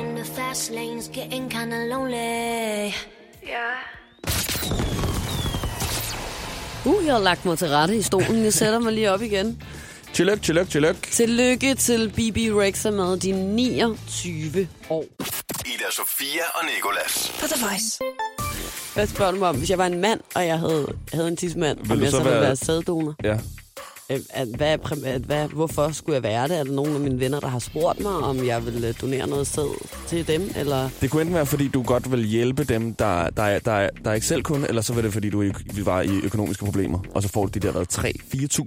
Uh, 6.84 7.06
jeg 7.06 7.12
har 7.14 7.20
lagt 7.20 7.44
mig 7.44 7.58
til 7.58 7.68
rette 7.68 7.96
i 7.96 8.02
stolen. 8.02 8.44
Jeg 8.44 8.52
sætter 8.52 8.78
mig 8.78 8.92
lige 8.92 9.10
op 9.12 9.22
igen. 9.22 9.62
Tillykke, 10.12 10.42
tillykke, 10.42 10.70
tillykke. 10.70 11.00
Tillykke 11.10 11.74
til 11.74 12.08
BB 12.08 12.36
Rexa 12.60 12.90
med 12.90 13.16
de 13.16 13.32
29 13.32 14.68
år. 14.90 15.04
Ida 15.66 15.90
Sofia 15.90 16.42
og 16.54 16.64
Nicolas. 16.76 17.32
På 17.40 17.46
The 17.46 17.64
Voice. 17.66 17.98
Hvad 18.94 19.06
spørger 19.06 19.32
du 19.32 19.38
mig 19.38 19.48
om? 19.48 19.56
Hvis 19.56 19.70
jeg 19.70 19.78
var 19.78 19.86
en 19.86 20.00
mand, 20.00 20.20
og 20.34 20.46
jeg 20.46 20.58
havde, 20.58 20.86
havde 21.12 21.28
en 21.28 21.36
tidsmand, 21.36 21.78
om 21.90 22.00
jeg 22.02 22.10
så 22.10 22.16
så 22.16 22.22
ville 22.22 22.30
være- 22.34 22.42
være 22.42 22.56
sæddonor? 22.56 23.14
Ja. 23.24 23.38
Øh, 24.10 24.18
at, 24.30 24.48
hvad, 24.56 24.78
at, 25.04 25.20
hvad, 25.22 25.48
hvorfor 25.48 25.90
skulle 25.92 26.14
jeg 26.14 26.22
være 26.22 26.48
det? 26.48 26.58
Er 26.58 26.64
der 26.64 26.72
nogen 26.72 26.94
af 26.94 27.00
mine 27.00 27.20
venner, 27.20 27.40
der 27.40 27.48
har 27.48 27.58
spurgt 27.58 28.00
mig, 28.00 28.12
om 28.12 28.46
jeg 28.46 28.66
vil 28.66 28.84
øh, 28.84 28.94
donere 29.00 29.26
noget 29.26 29.46
sæd 29.46 29.86
til 30.06 30.26
dem? 30.28 30.50
Eller 30.56 30.88
Det 31.00 31.10
kunne 31.10 31.22
enten 31.22 31.34
være, 31.34 31.46
fordi 31.46 31.68
du 31.68 31.82
godt 31.82 32.12
vil 32.12 32.24
hjælpe 32.24 32.64
dem, 32.64 32.94
der, 32.94 33.30
der, 33.30 33.42
er- 33.42 33.58
der, 33.58 33.72
er- 33.72 33.90
der 34.04 34.10
er 34.10 34.14
ikke 34.14 34.26
selv 34.26 34.42
kun, 34.42 34.64
eller 34.68 34.82
så 34.82 34.92
var 34.94 35.02
det, 35.02 35.12
fordi 35.12 35.30
du 35.30 35.44
var 35.84 36.00
i 36.02 36.10
økonomiske 36.22 36.64
problemer. 36.64 36.98
Og 37.14 37.22
så 37.22 37.28
får 37.28 37.46
du 37.46 37.50
de 37.58 37.60
der 37.66 37.72
hvad, 37.72 37.86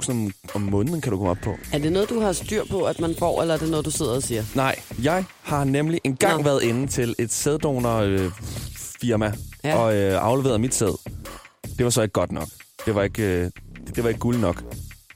3-4.000 0.08 0.12
om, 0.12 0.32
om 0.54 0.62
måneden, 0.62 1.02
kan 1.02 1.12
du 1.12 1.18
komme 1.18 1.32
op 1.32 1.38
på. 1.44 1.56
er 1.74 1.78
det 1.78 1.92
noget, 1.92 2.10
du 2.10 2.20
har 2.20 2.32
styr 2.34 2.64
på, 2.72 2.84
at 2.84 3.00
man 3.00 3.16
får, 3.20 3.42
eller 3.42 3.54
er 3.54 3.58
det 3.58 3.70
noget, 3.70 3.86
du 3.86 3.92
sidder 3.92 4.12
og 4.16 4.24
siger? 4.24 4.44
Nej, 4.56 4.76
jeg 5.04 5.24
har 5.42 5.64
nemlig 5.64 6.00
engang 6.04 6.38
Nå. 6.38 6.44
været 6.44 6.64
inde 6.64 6.88
til 6.88 7.16
et 7.20 7.32
sæddonor 7.34 7.98
øh, 7.98 8.32
firma 9.02 9.34
ja. 9.64 9.76
og 9.78 9.96
øh, 9.96 10.24
afleveret 10.24 10.62
mit 10.62 10.74
sæd. 10.76 10.98
Det 11.78 11.84
var 11.84 11.90
så 11.90 12.02
ikke 12.02 12.14
godt 12.14 12.32
nok. 12.32 12.48
Det 12.86 12.96
var 12.96 13.04
ikke, 13.04 13.24
øh, 13.24 13.44
det, 13.88 13.96
det 13.96 14.04
var 14.04 14.10
ikke 14.10 14.20
guld 14.20 14.38
nok. 14.38 14.64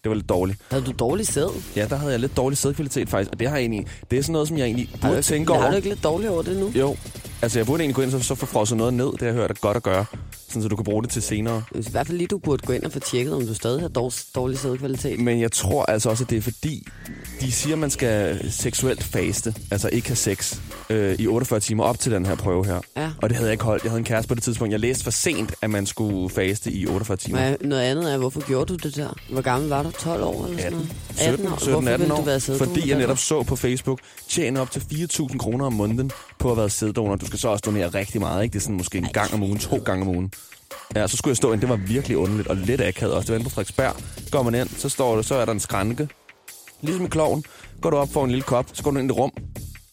Det 0.03 0.09
var 0.09 0.15
lidt 0.15 0.29
dårligt. 0.29 0.59
Havde 0.71 0.83
du 0.85 0.91
dårlig 0.99 1.27
sæd? 1.27 1.47
Ja, 1.75 1.85
der 1.89 1.95
havde 1.95 2.11
jeg 2.11 2.19
lidt 2.19 2.37
dårlig 2.37 2.57
sædkvalitet 2.57 3.09
faktisk, 3.09 3.31
og 3.31 3.39
det 3.39 3.47
har 3.49 3.55
jeg 3.55 3.61
egentlig, 3.61 3.87
det 4.11 4.19
er 4.19 4.23
sådan 4.23 4.33
noget, 4.33 4.47
som 4.47 4.57
jeg 4.57 4.65
egentlig 4.65 4.89
burde 5.01 5.13
ikke- 5.13 5.21
tænke 5.21 5.53
Har 5.53 5.59
du 5.59 5.65
over. 5.65 5.75
ikke 5.75 5.89
lidt 5.89 6.03
dårligt 6.03 6.31
over 6.31 6.41
det 6.41 6.57
nu? 6.57 6.71
Jo, 6.79 6.95
altså 7.41 7.59
jeg 7.59 7.65
burde 7.65 7.83
egentlig 7.83 7.95
gå 7.95 8.01
ind 8.01 8.13
og 8.13 8.21
så, 8.21 8.27
så 8.27 8.35
få 8.35 8.45
frosset 8.45 8.77
noget 8.77 8.93
ned, 8.93 9.05
det 9.11 9.19
har 9.19 9.25
jeg 9.27 9.35
hørt 9.35 9.51
er 9.51 9.55
godt 9.61 9.77
at 9.77 9.83
gøre, 9.83 10.05
sådan 10.51 10.61
så 10.61 10.67
du 10.67 10.75
kan 10.75 10.85
bruge 10.85 11.03
det 11.03 11.11
til 11.11 11.21
senere. 11.21 11.63
I 11.75 11.87
hvert 11.91 12.07
fald 12.07 12.17
lige, 12.17 12.27
du 12.27 12.37
burde 12.37 12.65
gå 12.67 12.73
ind 12.73 12.83
og 12.83 12.91
få 12.91 12.99
tjekket, 12.99 13.33
om 13.33 13.45
du 13.47 13.53
stadig 13.53 13.81
har 13.81 13.87
dårlig, 14.35 14.59
sædkvalitet. 14.59 15.19
Men 15.19 15.41
jeg 15.41 15.51
tror 15.51 15.85
altså 15.85 16.09
også, 16.09 16.23
at 16.23 16.29
det 16.29 16.37
er 16.37 16.41
fordi, 16.41 16.87
de 17.41 17.51
siger, 17.51 17.75
at 17.75 17.79
man 17.79 17.89
skal 17.89 18.39
seksuelt 18.51 19.03
faste, 19.03 19.55
altså 19.71 19.89
ikke 19.89 20.07
have 20.07 20.15
sex, 20.15 20.59
øh, 20.89 21.15
i 21.19 21.27
48 21.27 21.59
timer 21.59 21.83
op 21.83 21.99
til 21.99 22.11
den 22.11 22.25
her 22.25 22.35
prøve 22.35 22.65
her. 22.65 22.79
Ja. 22.97 23.09
Og 23.21 23.29
det 23.29 23.35
havde 23.37 23.47
jeg 23.47 23.53
ikke 23.53 23.63
holdt. 23.63 23.83
Jeg 23.83 23.91
havde 23.91 23.99
en 23.99 24.05
kæreste 24.05 24.27
på 24.27 24.35
det 24.35 24.43
tidspunkt. 24.43 24.71
Jeg 24.71 24.79
læste 24.79 25.03
for 25.03 25.11
sent, 25.11 25.53
at 25.61 25.69
man 25.69 25.85
skulle 25.85 26.29
faste 26.29 26.71
i 26.71 26.87
48 26.87 27.17
timer. 27.17 27.39
Nej, 27.39 27.57
noget 27.61 27.81
andet 27.81 28.13
er, 28.13 28.17
hvorfor 28.17 28.47
gjorde 28.47 28.65
du 28.65 28.87
det 28.87 28.95
der? 28.95 29.17
Hvor 29.29 29.41
gammel 29.41 29.69
var 29.69 29.83
du? 29.83 29.91
12 29.91 30.23
år 30.23 30.45
eller 30.45 30.57
sådan 30.57 30.79
18, 31.17 31.45
noget? 31.45 31.47
17, 31.47 31.47
år. 31.47 31.57
17 31.57 31.73
hvorfor 31.73 31.89
18 31.89 32.01
ville 32.01 32.15
du 32.15 32.21
år. 32.21 32.25
være? 32.25 32.57
Fordi 32.57 32.89
jeg 32.89 32.97
netop 32.97 33.17
så 33.17 33.43
på 33.43 33.55
Facebook, 33.55 33.99
tjene 34.29 34.61
op 34.61 34.71
til 34.71 34.79
4.000 34.79 35.37
kroner 35.37 35.65
om 35.65 35.73
måneden 35.73 36.11
på 36.41 36.51
at 36.51 36.57
være 36.57 36.69
sæddonor. 36.69 37.15
Du 37.15 37.25
skal 37.25 37.39
så 37.39 37.49
også 37.49 37.61
donere 37.65 37.87
rigtig 37.87 38.21
meget, 38.21 38.43
ikke? 38.43 38.53
Det 38.53 38.59
er 38.59 38.63
sådan 38.63 38.77
måske 38.77 38.97
en 38.97 39.07
gang 39.13 39.33
om 39.33 39.43
ugen, 39.43 39.59
to 39.59 39.77
gange 39.77 40.01
om 40.01 40.07
ugen. 40.07 40.31
Ja, 40.95 41.07
så 41.07 41.17
skulle 41.17 41.31
jeg 41.31 41.37
stå 41.37 41.53
ind. 41.53 41.61
Det 41.61 41.69
var 41.69 41.75
virkelig 41.75 42.17
underligt 42.17 42.47
og 42.47 42.55
lidt 42.55 42.81
akavet 42.81 43.13
også. 43.13 43.25
Det 43.25 43.31
var 43.31 43.35
inde 43.35 43.43
på 43.49 43.49
Frederiksberg. 43.49 43.95
Går 44.31 44.43
man 44.43 44.55
ind, 44.55 44.69
så 44.69 44.89
står 44.89 45.15
der, 45.15 45.21
så 45.21 45.35
er 45.35 45.45
der 45.45 45.51
en 45.51 45.59
skranke. 45.59 46.07
Ligesom 46.81 47.05
i 47.05 47.09
kloven. 47.09 47.43
Går 47.81 47.89
du 47.89 47.97
op 47.97 48.13
for 48.13 48.23
en 48.23 48.29
lille 48.29 48.43
kop, 48.43 48.65
så 48.73 48.83
går 48.83 48.91
du 48.91 48.97
ind 48.99 49.11
i 49.11 49.13
et 49.13 49.17
rum, 49.17 49.31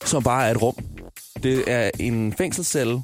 som 0.05 0.23
bare 0.23 0.47
er 0.47 0.51
et 0.51 0.63
rum. 0.63 0.75
Det 1.43 1.65
er 1.67 1.91
en 1.99 2.33
fængselscelle 2.33 3.03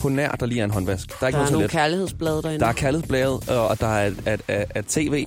på 0.00 0.08
nær, 0.08 0.30
der 0.30 0.46
lige 0.46 0.60
er 0.60 0.64
en 0.64 0.70
håndvask. 0.70 1.08
Der 1.08 1.14
er 1.20 1.26
ikke 1.26 1.36
Der 1.36 1.44
er 1.44 1.50
noget 1.50 1.52
nogle 1.52 1.68
kærlighedsblade 1.68 2.42
derinde. 2.42 2.60
Der 2.60 2.66
er 2.66 2.72
kærlighedsbladet, 2.72 3.50
øh, 3.50 3.70
og 3.70 3.80
der 3.80 3.86
er 3.86 4.06
et, 4.06 4.18
et, 4.26 4.56
et, 4.56 4.64
et 4.76 4.86
tv. 4.86 5.26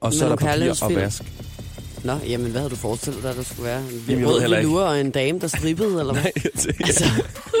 Og 0.00 0.12
så 0.12 0.24
er 0.24 0.28
der 0.28 0.36
papir 0.36 0.84
og 0.84 0.94
vask. 0.94 1.22
Nå, 2.04 2.12
jamen 2.28 2.50
hvad 2.50 2.60
havde 2.60 2.70
du 2.70 2.76
forestillet 2.76 3.22
dig, 3.22 3.36
der 3.36 3.42
skulle 3.42 3.64
være? 3.64 3.80
En 3.80 4.04
Jamen, 4.08 4.26
rød 4.28 4.40
velure 4.48 4.84
og 4.84 5.00
en 5.00 5.10
dame, 5.10 5.38
der 5.40 5.46
strippede, 5.46 6.00
eller 6.00 6.12
hvad? 6.12 6.22
Nej, 6.22 6.32
jeg 6.44 6.52
tænker- 6.58 6.86
Altså, 6.86 7.04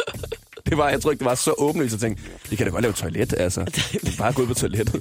det 0.68 0.78
var, 0.78 0.88
jeg 0.90 1.00
tror 1.02 1.10
ikke, 1.10 1.18
det 1.18 1.26
var 1.28 1.34
så 1.34 1.54
åbenlyst, 1.58 1.94
at 1.94 2.00
tænke, 2.00 2.22
vi 2.50 2.56
kan 2.56 2.66
da 2.66 2.72
godt 2.72 2.82
lave 2.82 2.92
toilet, 2.92 3.34
altså. 3.38 3.64
Bare 4.18 4.32
gå 4.32 4.42
ud 4.42 4.46
på 4.46 4.54
toilettet, 4.54 4.94
jo. 4.94 5.00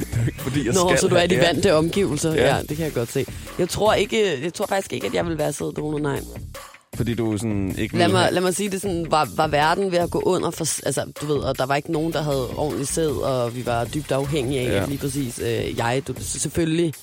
Det 0.00 0.08
er 0.22 0.26
ikke, 0.26 0.40
fordi 0.42 0.66
jeg 0.66 0.74
Nå, 0.74 0.88
skal 0.88 0.98
så 0.98 1.08
du 1.08 1.14
er 1.14 1.22
i 1.22 1.26
de 1.26 1.38
vante 1.38 1.74
omgivelser. 1.74 2.34
Ja. 2.34 2.54
Ja. 2.56 2.62
det 2.62 2.76
kan 2.76 2.84
jeg 2.86 2.92
godt 2.94 3.12
se. 3.12 3.26
Jeg 3.58 3.68
tror, 3.68 3.94
ikke, 3.94 4.42
jeg 4.44 4.54
tror 4.54 4.66
faktisk 4.66 4.92
ikke, 4.92 5.06
at 5.06 5.14
jeg 5.14 5.26
vil 5.26 5.38
være 5.38 5.52
sæddonor, 5.52 5.98
nej. 5.98 6.20
Fordi 6.94 7.14
du 7.14 7.38
sådan 7.38 7.74
ikke 7.78 7.98
Lad 7.98 8.08
mig, 8.08 8.20
have- 8.20 8.34
lad 8.34 8.42
mig 8.42 8.54
sige 8.54 8.70
det 8.70 8.80
sådan, 8.80 9.06
var, 9.10 9.28
var 9.36 9.46
verden 9.46 9.92
ved 9.92 9.98
at 9.98 10.10
gå 10.10 10.20
under 10.26 10.50
for, 10.50 10.66
altså 10.86 11.04
du 11.20 11.26
ved, 11.26 11.36
og 11.36 11.58
der 11.58 11.66
var 11.66 11.76
ikke 11.76 11.92
nogen, 11.92 12.12
der 12.12 12.22
havde 12.22 12.48
ordentlig 12.56 12.88
sæd, 12.88 13.08
og 13.08 13.56
vi 13.56 13.66
var 13.66 13.84
dybt 13.84 14.12
afhængige 14.12 14.60
af 14.60 14.80
Ja. 14.80 14.86
lige 14.86 14.98
præcis 14.98 15.38
øh, 15.38 15.78
jeg, 15.78 16.02
du, 16.08 16.14
selvfølgelig, 16.18 16.94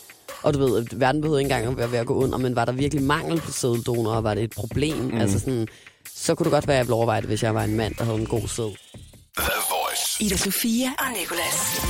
og 0.44 0.54
du 0.54 0.60
ved, 0.60 0.78
at 0.86 1.00
verden 1.00 1.22
behøvede 1.22 1.42
ikke 1.42 1.54
engang 1.56 1.72
at 1.72 1.78
være 1.78 1.92
ved 1.92 2.00
at 2.00 2.06
gå 2.06 2.14
under, 2.14 2.38
men 2.38 2.56
var 2.56 2.66
der 2.66 2.72
virkelig 2.72 3.04
mangel 3.04 3.42
på 3.42 3.52
sæddonorer, 3.52 4.22
var 4.22 4.34
det 4.34 4.44
et 4.44 4.54
problem, 4.56 4.98
mm. 4.98 5.18
altså 5.18 5.40
sådan, 5.40 5.68
så 6.16 6.36
kunne 6.36 6.44
det 6.46 6.52
godt 6.52 6.68
være, 6.68 6.76
at 6.76 6.80
jeg 6.80 6.86
ville 6.86 6.96
overveje 6.96 7.22
det, 7.22 7.30
hvis 7.30 7.44
jeg 7.44 7.56
var 7.56 7.64
en 7.64 7.76
mand, 7.76 7.96
der 7.96 8.04
havde 8.04 8.18
en 8.20 8.26
god 8.26 8.48
sæd. 8.48 8.76
Ida 10.20 10.38
Sofia 10.38 10.88
og 11.00 11.06
Nicolas. 11.20 11.82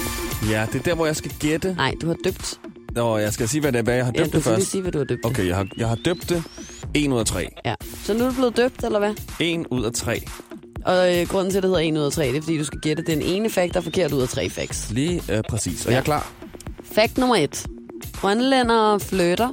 Ja, 0.49 0.67
det 0.73 0.79
er 0.79 0.83
der, 0.83 0.95
hvor 0.95 1.05
jeg 1.05 1.15
skal 1.15 1.31
gætte. 1.39 1.73
Nej, 1.73 1.93
du 2.01 2.07
har 2.07 2.15
døbt 2.23 2.59
Nå, 2.91 3.17
jeg 3.17 3.33
skal 3.33 3.49
sige, 3.49 3.61
hvad 3.61 3.71
det 3.71 3.79
er, 3.79 3.83
hvad 3.83 3.95
jeg 3.95 4.05
har 4.05 4.11
Ja, 4.15 4.19
døbt 4.21 4.33
du 4.33 4.37
det 4.37 4.43
først. 4.43 4.71
sige, 4.71 4.81
hvad 4.81 4.91
du 4.91 4.97
har 4.97 5.05
døbt. 5.05 5.25
Okay, 5.25 5.47
jeg 5.47 5.55
har, 5.55 5.67
jeg 5.77 5.87
har 5.87 5.95
døbt 5.95 6.29
det 6.29 6.43
1 6.93 7.11
ud 7.11 7.19
af 7.19 7.25
3. 7.25 7.47
Ja. 7.65 7.75
Så 8.03 8.13
nu 8.13 8.23
er 8.25 8.29
du 8.29 8.35
blevet 8.35 8.57
døbt, 8.57 8.83
eller 8.83 8.99
hvad? 8.99 9.13
1 9.39 9.65
ud 9.71 9.83
af 9.85 9.93
3. 9.93 10.21
Og 10.85 11.17
øh, 11.17 11.27
grunden 11.27 11.51
til, 11.51 11.57
at 11.57 11.63
det 11.63 11.69
hedder 11.71 11.83
1 11.91 11.97
ud 11.97 12.03
af 12.03 12.11
3, 12.11 12.27
det 12.27 12.37
er, 12.37 12.41
fordi 12.41 12.57
du 12.57 12.63
skal 12.63 12.79
gætte 12.79 13.03
den 13.03 13.21
ene 13.21 13.49
fact, 13.49 13.73
der 13.73 13.79
er 13.79 13.83
forkert 13.83 14.11
ud 14.13 14.21
af 14.21 14.29
tre 14.29 14.49
facts. 14.49 14.91
Lige 14.91 15.21
øh, 15.29 15.43
præcis. 15.49 15.85
Og 15.85 15.91
Ja. 15.91 15.95
jeg 15.95 15.99
er 15.99 16.03
klar. 16.03 16.31
Fact 16.95 17.17
nummer 17.17 17.35
1. 17.35 17.65
Grønlændere 18.13 18.99
flytter 18.99 19.49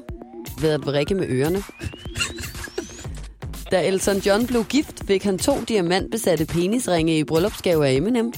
ved 0.60 0.70
at 0.70 0.86
vrikke 0.86 1.14
med 1.14 1.26
ørerne. 1.28 1.62
Da 3.70 3.86
Elton 3.86 4.16
John 4.18 4.46
blev 4.46 4.64
gift, 4.64 5.02
fik 5.06 5.24
han 5.24 5.38
to 5.38 5.60
diamantbesatte 5.68 6.44
penisringe 6.46 7.18
i 7.18 7.24
bryllupsgave 7.24 7.86
af 7.86 7.92
Eminem. 7.92 8.32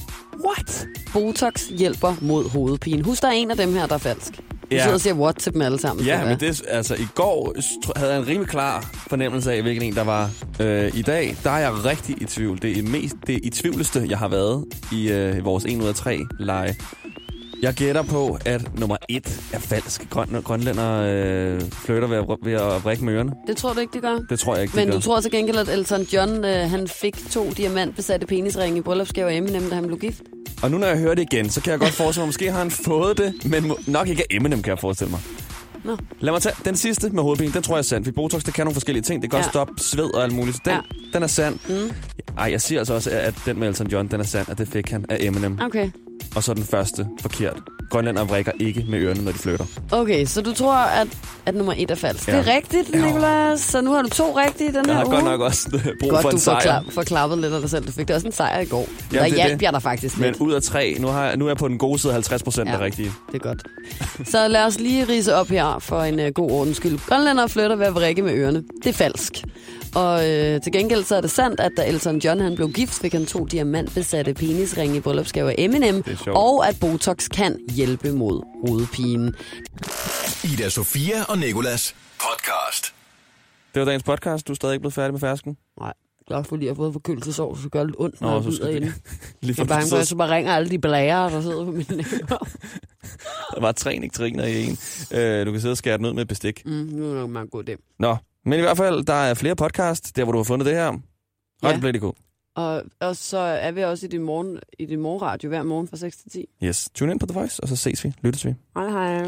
What? 0.45 0.87
Botox 1.13 1.67
hjælper 1.67 2.15
mod 2.21 2.49
hovedpine. 2.49 3.03
Husk, 3.03 3.21
der 3.21 3.27
er 3.27 3.31
en 3.31 3.51
af 3.51 3.57
dem 3.57 3.73
her, 3.73 3.85
der 3.87 3.93
er 3.95 3.99
falsk. 3.99 4.37
Du 4.37 4.75
Ja. 4.75 4.79
sidder 4.81 4.93
og 4.93 5.01
siger 5.01 5.13
what 5.13 5.35
til 5.35 5.53
dem 5.53 5.61
alle 5.61 5.79
sammen. 5.79 6.05
Ja, 6.05 6.25
men 6.25 6.39
det, 6.39 6.61
altså, 6.69 6.95
i 6.95 7.07
går 7.15 7.53
havde 7.95 8.11
jeg 8.11 8.19
en 8.21 8.27
rimelig 8.27 8.49
klar 8.49 8.89
fornemmelse 9.09 9.53
af, 9.53 9.61
hvilken 9.61 9.83
en 9.83 9.95
der 9.95 10.03
var. 10.03 10.29
Øh, 10.59 10.91
I 10.97 11.01
dag, 11.01 11.37
der 11.43 11.49
er 11.51 11.57
jeg 11.59 11.85
rigtig 11.85 12.21
i 12.21 12.25
tvivl. 12.25 12.61
Det 12.61 12.77
er 12.77 12.83
mest 12.83 13.15
det 13.27 13.35
er 13.35 13.39
i 13.43 13.49
tvivleste, 13.49 14.05
jeg 14.09 14.17
har 14.17 14.27
været 14.27 14.65
i 14.91 15.11
øh, 15.11 15.45
vores 15.45 15.65
1 15.65 15.81
ud 15.81 15.87
af 15.87 15.95
3 15.95 16.19
leje. 16.39 16.75
Jeg 17.61 17.73
gætter 17.73 18.01
på, 18.03 18.37
at 18.45 18.79
nummer 18.79 18.97
1 19.09 19.41
er 19.53 19.59
falsk. 19.59 20.09
Grøn, 20.09 20.41
grønlænder 20.43 21.01
øh, 21.01 21.61
flytter 21.71 22.07
ved 22.07 22.17
at, 22.17 22.25
ved 22.43 22.53
at 22.53 22.83
vrikke 22.83 23.05
med 23.05 23.13
ørerne. 23.13 23.31
det 23.47 23.57
tror 23.57 23.73
du 23.73 23.79
ikke, 23.79 23.93
det 23.93 24.01
gør? 24.01 24.19
Det 24.29 24.39
tror 24.39 24.53
jeg 24.55 24.63
ikke, 24.63 24.75
Men 24.75 24.85
det 24.85 24.93
du 24.93 24.97
gør. 24.97 25.01
tror 25.01 25.19
til 25.19 25.31
gengæld, 25.31 25.57
at 25.57 25.69
Elton 25.69 26.01
John 26.01 26.45
øh, 26.45 26.69
han 26.69 26.87
fik 26.87 27.29
to 27.31 27.49
diamantbesatte 27.57 28.27
penisringe 28.27 28.77
i 28.77 28.81
bryllupsgave 28.81 29.31
af 29.31 29.35
Eminem, 29.35 29.69
da 29.69 29.75
han 29.75 29.87
blev 29.87 29.99
gift? 29.99 30.21
Og 30.63 30.71
nu 30.71 30.77
når 30.77 30.87
jeg 30.87 30.97
hører 30.97 31.15
det 31.15 31.27
igen, 31.33 31.49
så 31.49 31.61
kan 31.61 31.71
jeg 31.71 31.79
godt 31.79 31.91
forestille 31.91 32.21
mig, 32.21 32.27
måske 32.27 32.51
har 32.51 32.57
han 32.59 32.71
fået 32.71 33.17
det, 33.17 33.33
men 33.49 33.71
nok 33.87 34.07
ikke 34.07 34.21
af 34.31 34.35
Eminem, 34.35 34.61
kan 34.61 34.69
jeg 34.69 34.79
forestille 34.79 35.11
mig. 35.11 35.19
Nå. 35.83 35.97
Lad 36.19 36.31
mig 36.33 36.41
tage 36.41 36.55
den 36.65 36.75
sidste 36.75 37.09
med 37.09 37.23
hovedpine. 37.23 37.53
Den 37.53 37.63
tror 37.63 37.75
jeg 37.75 37.79
er 37.79 37.83
sand. 37.83 38.05
For 38.05 38.11
Botox, 38.11 38.43
det 38.43 38.53
kan 38.53 38.65
nogle 38.65 38.73
forskellige 38.73 39.03
ting. 39.03 39.21
Det 39.21 39.29
kan 39.31 39.37
også 39.37 39.47
Ja. 39.47 39.51
stoppe 39.51 39.73
sved 39.77 40.13
og 40.15 40.23
alt 40.23 40.33
muligt. 40.33 40.55
Så 40.55 40.61
den, 40.65 40.73
Ja. 40.73 40.79
den 41.13 41.23
er 41.23 41.27
sand. 41.27 41.59
Mm. 41.69 41.91
Ej, 42.37 42.51
jeg 42.51 42.61
siger 42.61 42.79
altså 42.79 42.93
også, 42.93 43.09
at 43.11 43.33
den 43.45 43.59
med 43.59 43.67
Elton 43.67 43.87
John, 43.87 44.07
den 44.07 44.19
er 44.19 44.23
sand, 44.23 44.49
at 44.49 44.57
det 44.57 44.67
fik 44.67 44.89
han 44.91 45.05
af 45.09 45.17
Eminem. 45.19 45.59
Okay. 45.61 45.89
Og 46.35 46.43
så 46.43 46.53
den 46.53 46.63
første 46.63 47.07
forkert. 47.21 47.57
Grønlænder 47.89 48.23
vrikker 48.23 48.51
ikke 48.59 48.85
med 48.89 48.99
ørerne, 48.99 49.23
når 49.23 49.31
de 49.31 49.37
flytter. 49.37 49.65
Okay, 49.91 50.25
så 50.25 50.41
du 50.41 50.53
tror, 50.53 50.73
at, 50.73 51.07
at 51.45 51.55
nummer 51.55 51.73
et 51.77 51.91
er 51.91 51.95
falsk. 51.95 52.27
Ja. 52.27 52.37
Det 52.37 52.47
er 52.47 52.55
rigtigt. 52.55 52.95
Nicolas. 52.95 53.59
Så 53.61 53.81
nu 53.81 53.91
har 53.91 54.01
du 54.01 54.09
to 54.09 54.37
rigtige 54.39 54.67
den 54.67 54.75
Jeg 54.75 54.85
her 54.85 54.93
har 54.93 55.05
uge. 55.05 55.13
godt 55.15 55.25
nok 55.25 55.41
også 55.41 55.69
øh, 55.73 55.85
brug 56.01 56.09
Godt, 56.09 56.21
for 56.21 56.29
du 56.29 56.35
en 56.35 56.39
sejr. 56.39 56.81
kla- 56.81 56.91
får 56.91 57.03
klappet 57.03 57.37
lidt 57.39 57.53
af 57.53 57.61
dig 57.61 57.69
selv. 57.69 57.85
Du 57.87 57.91
fik 57.91 58.07
da 58.07 58.13
også 58.15 58.27
en 58.27 58.33
sejr 58.33 58.59
i 58.59 58.65
går. 58.65 58.77
Jamen, 58.77 58.89
der 59.11 59.23
det 59.23 59.31
er 59.31 59.35
hjalp 59.47 59.59
det. 59.59 59.65
jeg 59.65 59.73
dig 59.73 59.81
faktisk 59.81 60.17
Men 60.17 60.25
lidt. 60.25 60.37
ud 60.37 60.53
af 60.53 60.61
tre, 60.61 60.95
nu, 60.99 61.07
har 61.07 61.25
jeg, 61.25 61.37
nu 61.37 61.45
er 61.45 61.49
jeg 61.49 61.57
på 61.57 61.67
den 61.67 61.77
gode 61.77 61.99
side 61.99 62.13
50 62.13 62.43
procent 62.43 62.69
Ja. 62.69 62.79
rigtige. 62.79 63.11
Det 63.31 63.35
er 63.35 63.47
godt. 63.47 63.63
Så 64.29 64.47
lad 64.47 64.63
os 64.65 64.79
lige 64.79 65.03
rise 65.03 65.35
op 65.35 65.47
her 65.47 65.79
for 65.79 66.01
en 66.01 66.19
uh, 66.19 66.25
god 66.27 66.51
ordens 66.51 66.77
skyld. 66.77 66.99
Grønlændere 67.07 67.49
flytter 67.49 67.75
ved 67.75 67.85
at 67.85 67.95
vrikke 67.95 68.21
med 68.21 68.33
ørerne. 68.33 68.63
Det 68.83 68.89
er 68.89 68.93
falsk. 68.93 69.31
Og 69.95 70.29
øh, 70.31 70.61
til 70.61 70.71
gengæld 70.71 71.03
så 71.03 71.15
er 71.15 71.21
det 71.21 71.31
sandt, 71.31 71.59
at 71.59 71.71
da 71.77 71.87
Elton 71.87 72.17
John 72.17 72.39
han 72.39 72.55
blev 72.55 72.71
gift, 72.71 72.93
fik 72.93 73.13
han 73.13 73.25
to 73.25 73.45
diamantbesatte 73.45 74.33
penisringe 74.33 74.95
i 74.95 74.99
bryllupsgave 74.99 75.49
af 75.49 75.55
Eminem. 75.57 76.03
Det 76.25 76.33
sjovt. 76.33 76.37
Og 76.37 76.67
at 76.67 76.77
Botox 76.81 77.29
kan 77.29 77.59
hjælpe 77.71 78.11
mod 78.11 78.41
hovedpine. 78.67 79.33
Ida 80.53 80.69
Sofia 80.69 81.23
og 81.29 81.37
Nikolas 81.37 81.95
podcast. 82.19 82.93
Det 83.73 83.79
var 83.79 83.85
dagens 83.85 84.03
podcast. 84.03 84.47
Du 84.47 84.53
er 84.53 84.55
stadig 84.55 84.73
ikke 84.73 84.81
blevet 84.81 84.93
færdig 84.93 85.13
med 85.13 85.19
fersken. 85.19 85.57
Nej, 85.79 85.93
glad 86.27 86.43
for 86.43 86.55
lige 86.55 86.69
at 86.69 86.75
have 86.75 86.83
fået 86.83 86.93
forkølelsesår, 86.93 87.55
så 87.55 87.61
det 87.63 87.71
gør 87.71 87.83
lidt 87.83 87.95
ondt, 87.99 88.21
når 88.21 88.29
Nå, 88.29 88.35
jeg 88.51 88.59
er 88.61 88.65
det- 88.67 88.75
inde. 88.75 88.93
Lige 89.41 89.55
Jeg 89.57 89.63
er 89.63 89.67
bange 89.67 89.89
for, 89.89 89.95
at 89.95 89.99
jeg 89.99 90.07
så 90.07 90.15
bare 90.15 90.35
ringer 90.35 90.53
alle 90.55 90.69
de 90.69 90.79
blære, 90.79 91.29
der 91.29 91.41
sidder 91.41 91.65
på 91.65 91.71
mine 91.71 91.85
læber. 91.89 92.47
Der 93.55 93.61
var 93.61 93.71
tre 93.71 93.97
nektariner 93.99 94.45
i 94.45 94.63
en. 94.65 94.77
Øh, 95.19 95.45
du 95.45 95.51
kan 95.51 95.61
sidde 95.61 95.71
og 95.71 95.77
skære 95.77 95.97
den 95.97 96.05
ud 96.05 96.13
med 96.13 96.21
et 96.21 96.27
bestik. 96.27 96.61
Mm, 96.65 96.71
nu 96.71 97.03
er 97.05 97.07
det 97.09 97.15
nok 97.17 97.29
meget 97.29 97.51
god 97.51 97.69
idé. 97.69 97.95
Nå, 97.99 98.17
men 98.45 98.59
i 98.59 98.61
hvert 98.61 98.77
fald, 98.77 99.05
der 99.05 99.13
er 99.13 99.33
flere 99.33 99.55
podcast, 99.55 100.15
der 100.15 100.23
hvor 100.23 100.31
du 100.31 100.37
har 100.39 100.43
fundet 100.43 100.65
det 100.65 100.73
her. 100.73 100.93
Ja. 101.63 101.79
Og, 102.55 102.83
og 102.99 103.15
så 103.15 103.37
er 103.37 103.71
vi 103.71 103.83
også 103.83 104.05
i 104.05 104.09
din, 104.09 104.21
morgen, 104.23 104.59
i 104.79 104.85
din 104.85 104.99
morgenradio 104.99 105.49
hver 105.49 105.63
morgen 105.63 105.87
fra 105.87 105.97
6 105.97 106.17
til 106.17 106.31
10. 106.31 106.45
Yes, 106.63 106.89
tune 106.95 107.11
ind 107.11 107.19
på 107.19 107.25
The 107.25 107.33
Voice, 107.39 107.63
og 107.63 107.69
så 107.69 107.75
ses 107.75 108.03
vi. 108.03 108.13
Lyttes 108.21 108.45
vi. 108.45 108.53
Hej 108.75 108.89
hej. 108.89 109.19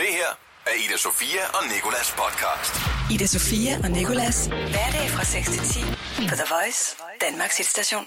Det 0.00 0.10
her 0.18 0.30
er 0.66 0.74
Ida 0.84 0.96
Sofia 0.96 1.42
og 1.54 1.62
Nikolas 1.74 2.14
podcast. 2.22 2.74
Ida 3.14 3.26
Sofia 3.26 3.78
og 3.84 3.90
Nicolas. 3.90 4.46
Hverdag 4.46 5.06
fra 5.10 5.24
6 5.24 5.46
til 5.50 5.60
10 5.60 5.80
på 6.28 6.34
The 6.40 6.46
Voice, 6.54 6.96
Danmarks 7.20 7.56
hitstation. 7.56 8.04